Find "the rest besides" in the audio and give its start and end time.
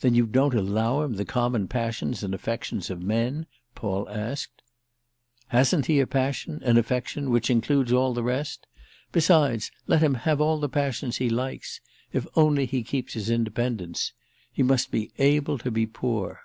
8.12-9.70